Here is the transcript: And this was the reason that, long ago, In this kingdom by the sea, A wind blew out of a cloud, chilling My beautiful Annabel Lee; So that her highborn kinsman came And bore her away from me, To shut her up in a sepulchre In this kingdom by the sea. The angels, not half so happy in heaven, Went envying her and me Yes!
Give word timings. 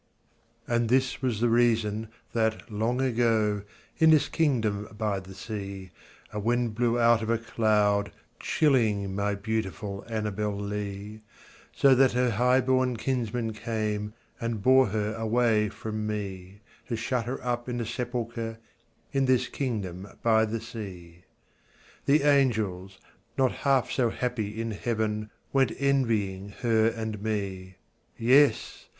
And 0.67 0.89
this 0.89 1.21
was 1.21 1.39
the 1.41 1.47
reason 1.49 2.07
that, 2.33 2.71
long 2.71 2.99
ago, 3.03 3.61
In 3.99 4.09
this 4.09 4.29
kingdom 4.29 4.87
by 4.97 5.19
the 5.19 5.35
sea, 5.35 5.91
A 6.33 6.39
wind 6.39 6.73
blew 6.73 6.99
out 6.99 7.21
of 7.21 7.29
a 7.29 7.37
cloud, 7.37 8.11
chilling 8.39 9.13
My 9.13 9.35
beautiful 9.35 10.03
Annabel 10.09 10.57
Lee; 10.57 11.21
So 11.71 11.93
that 11.93 12.13
her 12.13 12.31
highborn 12.31 12.97
kinsman 12.97 13.53
came 13.53 14.13
And 14.39 14.63
bore 14.63 14.87
her 14.87 15.13
away 15.13 15.69
from 15.69 16.07
me, 16.07 16.61
To 16.87 16.95
shut 16.95 17.25
her 17.25 17.39
up 17.45 17.69
in 17.69 17.79
a 17.79 17.85
sepulchre 17.85 18.57
In 19.11 19.25
this 19.25 19.47
kingdom 19.47 20.07
by 20.23 20.45
the 20.45 20.61
sea. 20.61 21.25
The 22.07 22.23
angels, 22.23 22.97
not 23.37 23.51
half 23.51 23.91
so 23.91 24.09
happy 24.09 24.59
in 24.59 24.71
heaven, 24.71 25.29
Went 25.53 25.73
envying 25.77 26.55
her 26.63 26.87
and 26.87 27.21
me 27.21 27.75
Yes! 28.17 28.87